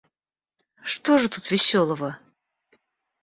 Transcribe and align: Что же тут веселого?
Что 0.83 1.19
же 1.19 1.29
тут 1.29 1.51
веселого? 1.51 2.17